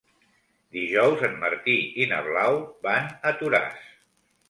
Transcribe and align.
Dijous 0.77 1.21
en 1.27 1.37
Martí 1.45 1.77
i 2.03 2.09
na 2.15 2.25
Blau 2.31 2.61
van 2.91 3.15
a 3.33 3.39
Toràs. 3.45 3.91